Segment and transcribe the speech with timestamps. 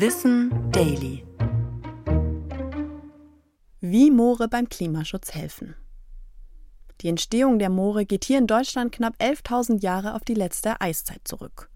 [0.00, 1.26] Wissen Daily.
[3.80, 5.74] Wie Moore beim Klimaschutz helfen.
[7.00, 11.22] Die Entstehung der Moore geht hier in Deutschland knapp 11.000 Jahre auf die letzte Eiszeit
[11.24, 11.68] zurück.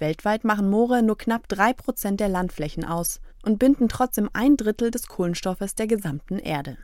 [0.00, 5.06] Weltweit machen Moore nur knapp 3% der Landflächen aus und binden trotzdem ein Drittel des
[5.06, 6.76] Kohlenstoffes der gesamten Erde.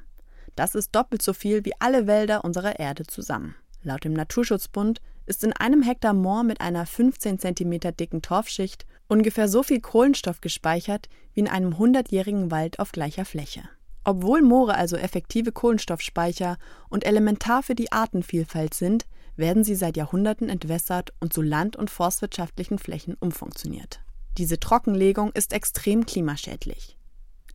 [0.54, 3.56] Das ist doppelt so viel wie alle Wälder unserer Erde zusammen.
[3.82, 9.48] Laut dem Naturschutzbund ist in einem Hektar Moor mit einer 15 cm dicken Torfschicht ungefähr
[9.48, 13.62] so viel Kohlenstoff gespeichert wie in einem hundertjährigen Wald auf gleicher Fläche.
[14.04, 16.58] Obwohl Moore also effektive Kohlenstoffspeicher
[16.90, 21.90] und elementar für die Artenvielfalt sind, werden sie seit Jahrhunderten entwässert und zu land- und
[21.90, 24.00] forstwirtschaftlichen Flächen umfunktioniert.
[24.36, 26.98] Diese Trockenlegung ist extrem klimaschädlich.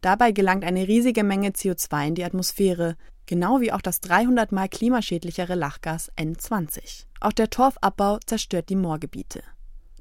[0.02, 2.96] Dabei gelangt eine riesige Menge CO2 in die Atmosphäre,
[3.30, 7.06] genau wie auch das 300 mal klimaschädlichere Lachgas N20.
[7.22, 9.44] Auch der Torfabbau zerstört die Moorgebiete.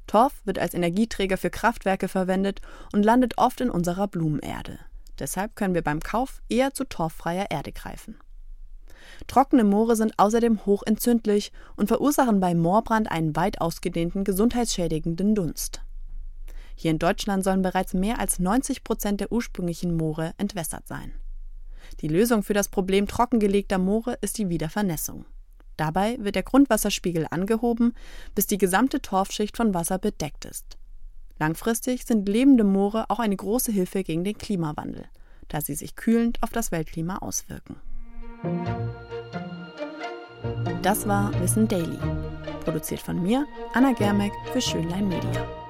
[0.07, 2.59] Torf wird als Energieträger für Kraftwerke verwendet
[2.91, 4.79] und landet oft in unserer Blumenerde.
[5.19, 8.17] Deshalb können wir beim Kauf eher zu torffreier Erde greifen.
[9.27, 15.81] Trockene Moore sind außerdem hochentzündlich und verursachen bei Moorbrand einen weit ausgedehnten gesundheitsschädigenden Dunst.
[16.73, 21.13] Hier in Deutschland sollen bereits mehr als 90 Prozent der ursprünglichen Moore entwässert sein.
[22.01, 25.25] Die Lösung für das Problem trockengelegter Moore ist die Wiedervernässung.
[25.77, 27.93] Dabei wird der Grundwasserspiegel angehoben,
[28.35, 30.77] bis die gesamte Torfschicht von Wasser bedeckt ist.
[31.39, 35.05] Langfristig sind lebende Moore auch eine große Hilfe gegen den Klimawandel,
[35.47, 37.77] da sie sich kühlend auf das Weltklima auswirken.
[40.81, 41.97] Das war Wissen Daily,
[42.63, 45.68] produziert von mir, Anna Germeck, für Schönlein Media.